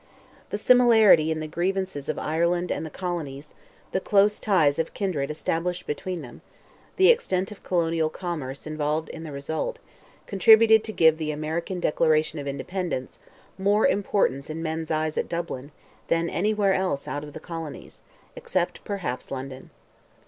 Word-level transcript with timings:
The 0.49 0.57
similarity 0.57 1.29
in 1.29 1.41
the 1.41 1.47
grievances 1.47 2.09
of 2.09 2.17
Ireland 2.17 2.71
and 2.71 2.83
the 2.83 2.89
colonies, 2.89 3.53
the 3.91 3.99
close 3.99 4.39
ties 4.39 4.79
of 4.79 4.95
kindred 4.95 5.29
established 5.29 5.85
between 5.85 6.23
them, 6.23 6.41
the 6.95 7.09
extent 7.09 7.51
of 7.51 7.61
colonial 7.61 8.09
commerce 8.09 8.65
involved 8.65 9.09
in 9.09 9.21
the 9.21 9.31
result, 9.31 9.77
contributed 10.25 10.83
to 10.85 10.91
give 10.91 11.19
the 11.19 11.29
American 11.29 11.79
Declaration 11.79 12.39
of 12.39 12.47
Independence 12.47 13.19
more 13.59 13.85
importance 13.87 14.49
in 14.49 14.63
men's 14.63 14.89
eyes 14.89 15.19
at 15.19 15.29
Dublin, 15.29 15.71
than 16.07 16.31
anywhere 16.31 16.73
else 16.73 17.07
out 17.07 17.23
of 17.23 17.33
the 17.33 17.39
colonies, 17.39 17.99
except, 18.35 18.83
perhaps, 18.83 19.29
London. 19.29 19.69